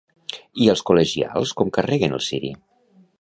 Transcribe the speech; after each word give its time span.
I 0.63 0.69
els 0.73 0.81
col·legials 0.91 1.53
com 1.61 1.71
carreguen 1.77 2.17
el 2.19 2.25
ciri? 2.29 2.51